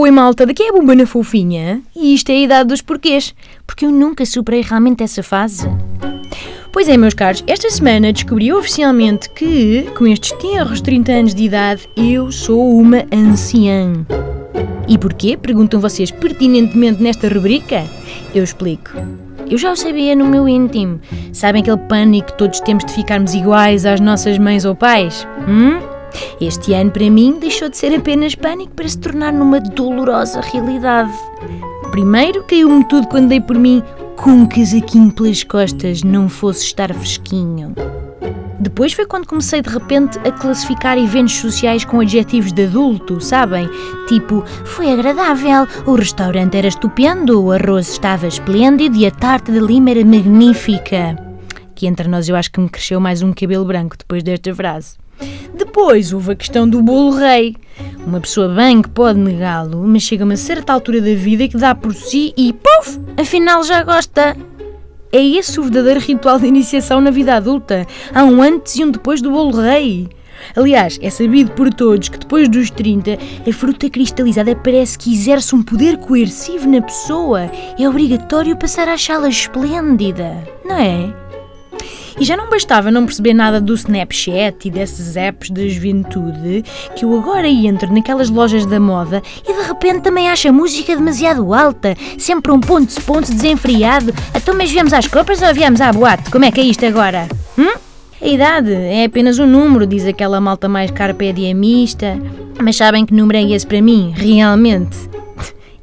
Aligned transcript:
Oi 0.00 0.12
malta, 0.12 0.46
daqui 0.46 0.62
é 0.62 0.68
a 0.68 0.72
Bumbana 0.72 1.04
Fofinha 1.04 1.82
e 1.96 2.14
isto 2.14 2.30
é 2.30 2.34
a 2.34 2.40
idade 2.40 2.68
dos 2.68 2.80
porquês, 2.80 3.34
porque 3.66 3.84
eu 3.84 3.90
nunca 3.90 4.24
superei 4.24 4.62
realmente 4.62 5.02
essa 5.02 5.24
fase. 5.24 5.68
Pois 6.70 6.88
é, 6.88 6.96
meus 6.96 7.14
caros, 7.14 7.42
esta 7.48 7.68
semana 7.68 8.12
descobri 8.12 8.52
oficialmente 8.52 9.28
que, 9.30 9.90
com 9.98 10.06
estes 10.06 10.30
tenros 10.38 10.80
30 10.80 11.10
anos 11.10 11.34
de 11.34 11.42
idade, 11.42 11.88
eu 11.96 12.30
sou 12.30 12.78
uma 12.78 13.04
anciã. 13.12 14.06
E 14.86 14.96
porquê? 14.96 15.36
Perguntam 15.36 15.80
vocês 15.80 16.12
pertinentemente 16.12 17.02
nesta 17.02 17.26
rubrica? 17.26 17.84
Eu 18.32 18.44
explico. 18.44 18.92
Eu 19.50 19.58
já 19.58 19.72
o 19.72 19.76
sabia 19.76 20.14
no 20.14 20.26
meu 20.26 20.48
íntimo. 20.48 21.00
Sabem 21.32 21.60
aquele 21.60 21.76
pânico 21.76 22.28
que 22.28 22.38
todos 22.38 22.60
temos 22.60 22.84
de 22.84 22.92
ficarmos 22.92 23.34
iguais 23.34 23.84
às 23.84 23.98
nossas 23.98 24.38
mães 24.38 24.64
ou 24.64 24.76
pais? 24.76 25.26
Hum? 25.48 25.87
Este 26.40 26.72
ano, 26.72 26.90
para 26.90 27.10
mim, 27.10 27.38
deixou 27.38 27.68
de 27.68 27.76
ser 27.76 27.94
apenas 27.94 28.34
pânico 28.34 28.72
para 28.74 28.88
se 28.88 28.98
tornar 28.98 29.32
numa 29.32 29.60
dolorosa 29.60 30.40
realidade. 30.40 31.12
Primeiro, 31.90 32.44
caiu-me 32.44 32.84
tudo 32.84 33.08
quando 33.08 33.28
dei 33.28 33.40
por 33.40 33.56
mim 33.56 33.82
com 34.16 34.30
um 34.30 34.46
casaquinho 34.46 35.12
pelas 35.12 35.44
costas, 35.44 36.02
não 36.02 36.28
fosse 36.28 36.64
estar 36.64 36.92
fresquinho. 36.92 37.74
Depois 38.60 38.92
foi 38.92 39.06
quando 39.06 39.26
comecei 39.26 39.62
de 39.62 39.68
repente 39.68 40.18
a 40.18 40.32
classificar 40.32 40.98
eventos 40.98 41.34
sociais 41.34 41.84
com 41.84 42.00
adjetivos 42.00 42.52
de 42.52 42.64
adulto, 42.64 43.20
sabem? 43.20 43.68
Tipo, 44.08 44.44
foi 44.64 44.92
agradável, 44.92 45.66
o 45.86 45.94
restaurante 45.94 46.56
era 46.56 46.66
estupendo, 46.66 47.40
o 47.44 47.52
arroz 47.52 47.88
estava 47.88 48.26
esplêndido 48.26 48.96
e 48.96 49.06
a 49.06 49.10
tarte 49.12 49.52
de 49.52 49.60
lima 49.60 49.90
era 49.90 50.04
magnífica. 50.04 51.16
Que 51.76 51.86
entre 51.86 52.08
nós 52.08 52.28
eu 52.28 52.34
acho 52.34 52.50
que 52.50 52.60
me 52.60 52.68
cresceu 52.68 52.98
mais 52.98 53.22
um 53.22 53.32
cabelo 53.32 53.64
branco 53.64 53.96
depois 53.96 54.24
desta 54.24 54.52
frase. 54.52 54.96
Depois 55.54 56.12
houve 56.12 56.32
a 56.32 56.36
questão 56.36 56.68
do 56.68 56.82
bolo 56.82 57.16
rei. 57.16 57.56
Uma 58.06 58.20
pessoa 58.20 58.48
bem 58.48 58.80
que 58.80 58.88
pode 58.88 59.18
negá-lo, 59.18 59.84
mas 59.86 60.02
chega 60.02 60.24
a 60.24 60.26
uma 60.26 60.36
certa 60.36 60.72
altura 60.72 61.00
da 61.00 61.14
vida 61.14 61.46
que 61.48 61.56
dá 61.56 61.74
por 61.74 61.94
si 61.94 62.32
e 62.36 62.52
puf, 62.52 62.98
afinal 63.16 63.62
já 63.62 63.82
gosta. 63.82 64.36
É 65.12 65.24
esse 65.24 65.58
o 65.58 65.62
verdadeiro 65.62 66.00
ritual 66.00 66.38
de 66.38 66.46
iniciação 66.46 67.00
na 67.00 67.10
vida 67.10 67.34
adulta. 67.34 67.86
Há 68.14 68.24
um 68.24 68.42
antes 68.42 68.76
e 68.76 68.84
um 68.84 68.90
depois 68.90 69.22
do 69.22 69.30
bolo 69.30 69.60
rei. 69.60 70.08
Aliás, 70.56 70.98
é 71.02 71.10
sabido 71.10 71.50
por 71.52 71.72
todos 71.72 72.08
que 72.08 72.18
depois 72.18 72.48
dos 72.48 72.70
30, 72.70 73.18
a 73.48 73.52
fruta 73.52 73.90
cristalizada 73.90 74.54
parece 74.54 74.98
que 74.98 75.12
exerce 75.12 75.54
um 75.54 75.62
poder 75.62 75.98
coercivo 75.98 76.68
na 76.68 76.80
pessoa. 76.80 77.50
É 77.78 77.88
obrigatório 77.88 78.56
passar 78.56 78.88
a 78.88 78.94
achá-la 78.94 79.28
esplêndida, 79.28 80.44
não 80.64 80.76
é? 80.76 81.12
E 82.20 82.24
já 82.24 82.36
não 82.36 82.50
bastava 82.50 82.90
não 82.90 83.04
perceber 83.04 83.34
nada 83.34 83.60
do 83.60 83.74
Snapchat 83.74 84.66
e 84.66 84.70
desses 84.70 85.16
apps 85.16 85.50
da 85.50 85.66
juventude, 85.68 86.64
que 86.96 87.04
eu 87.04 87.18
agora 87.18 87.48
entro 87.48 87.92
naquelas 87.92 88.28
lojas 88.28 88.66
da 88.66 88.80
moda 88.80 89.22
e 89.48 89.52
de 89.52 89.68
repente 89.68 90.00
também 90.00 90.28
acho 90.28 90.48
a 90.48 90.52
música 90.52 90.96
demasiado 90.96 91.54
alta, 91.54 91.94
sempre 92.18 92.52
um 92.52 92.60
ponto-se-ponto 92.60 93.32
desenfreado. 93.32 94.12
Então, 94.34 94.54
mas 94.54 94.70
viemos 94.70 94.92
às 94.92 95.06
compras 95.06 95.42
ou 95.42 95.54
viemos 95.54 95.80
à 95.80 95.92
boate? 95.92 96.30
Como 96.30 96.44
é 96.44 96.50
que 96.50 96.60
é 96.60 96.64
isto 96.64 96.84
agora? 96.84 97.28
Hum? 97.56 97.74
A 98.20 98.26
idade 98.26 98.72
é 98.72 99.04
apenas 99.04 99.38
um 99.38 99.46
número, 99.46 99.86
diz 99.86 100.04
aquela 100.04 100.40
malta 100.40 100.68
mais 100.68 100.90
carpe 100.90 101.32
diamista. 101.32 102.18
Mas 102.60 102.76
sabem 102.76 103.06
que 103.06 103.14
número 103.14 103.38
é 103.38 103.42
esse 103.52 103.66
para 103.66 103.80
mim, 103.80 104.12
realmente? 104.16 104.96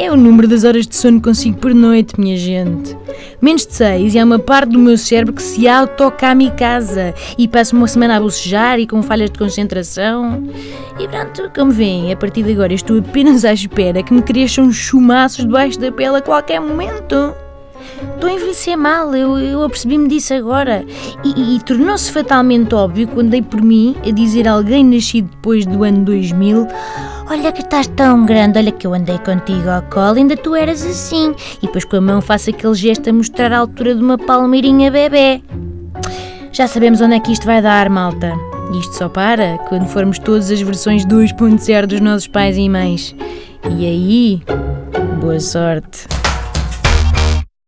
É 0.00 0.12
o 0.12 0.16
número 0.16 0.46
das 0.46 0.62
horas 0.62 0.86
de 0.86 0.94
sono 0.94 1.18
que 1.18 1.24
consigo 1.24 1.58
por 1.58 1.74
noite, 1.74 2.20
minha 2.20 2.36
gente. 2.36 2.96
Menos 3.42 3.66
de 3.66 3.74
seis 3.74 4.14
e 4.14 4.18
há 4.20 4.24
uma 4.24 4.38
parte 4.38 4.70
do 4.70 4.78
meu 4.78 4.96
cérebro 4.96 5.34
que 5.34 5.42
se 5.42 5.66
auto-kamikaze 5.66 7.12
e 7.36 7.48
passo 7.48 7.74
uma 7.74 7.88
semana 7.88 8.16
a 8.16 8.20
bocejar 8.20 8.78
e 8.78 8.86
com 8.86 9.02
falhas 9.02 9.28
de 9.28 9.36
concentração. 9.36 10.44
E 11.00 11.08
pronto, 11.08 11.50
como 11.52 11.72
veem, 11.72 12.12
a 12.12 12.16
partir 12.16 12.44
de 12.44 12.52
agora 12.52 12.72
estou 12.72 13.00
apenas 13.00 13.44
à 13.44 13.52
espera 13.52 14.00
que 14.00 14.14
me 14.14 14.22
cresçam 14.22 14.70
chumaços 14.70 15.44
debaixo 15.44 15.80
da 15.80 15.90
pele 15.90 16.18
a 16.18 16.22
qualquer 16.22 16.60
momento. 16.60 17.34
Estou 18.14 18.30
a 18.30 18.32
envelhecer 18.32 18.78
mal, 18.78 19.12
eu, 19.16 19.36
eu 19.36 19.64
apercebi-me 19.64 20.06
disso 20.06 20.32
agora. 20.32 20.84
E, 21.24 21.40
e, 21.40 21.56
e 21.56 21.60
tornou-se 21.60 22.12
fatalmente 22.12 22.72
óbvio 22.72 23.08
quando 23.08 23.30
dei 23.30 23.42
por 23.42 23.60
mim 23.60 23.96
a 24.06 24.12
dizer 24.12 24.46
a 24.46 24.52
alguém 24.52 24.84
nascido 24.84 25.28
depois 25.30 25.66
do 25.66 25.82
ano 25.82 26.04
2000: 26.04 26.68
Olha 27.30 27.52
que 27.52 27.60
estás 27.60 27.86
tão 27.88 28.24
grande, 28.24 28.58
olha 28.58 28.72
que 28.72 28.86
eu 28.86 28.94
andei 28.94 29.18
contigo 29.18 29.68
ao 29.68 29.82
colo, 29.82 30.16
ainda 30.16 30.34
tu 30.34 30.54
eras 30.54 30.82
assim. 30.82 31.34
E 31.62 31.66
depois 31.66 31.84
com 31.84 31.96
a 31.96 32.00
mão 32.00 32.22
faço 32.22 32.48
aquele 32.48 32.74
gesto 32.74 33.10
a 33.10 33.12
mostrar 33.12 33.52
a 33.52 33.58
altura 33.58 33.94
de 33.94 34.02
uma 34.02 34.16
palmeirinha 34.16 34.90
bebê. 34.90 35.42
Já 36.50 36.66
sabemos 36.66 37.02
onde 37.02 37.16
é 37.16 37.20
que 37.20 37.30
isto 37.30 37.44
vai 37.44 37.60
dar, 37.60 37.90
malta. 37.90 38.32
Isto 38.72 38.94
só 38.96 39.08
para 39.10 39.58
quando 39.68 39.86
formos 39.86 40.18
todas 40.18 40.50
as 40.50 40.60
versões 40.62 41.04
2.0 41.04 41.86
dos 41.86 42.00
nossos 42.00 42.26
pais 42.26 42.56
e 42.56 42.66
mães. 42.66 43.14
E 43.76 43.86
aí, 43.86 44.42
boa 45.20 45.38
sorte. 45.38 46.17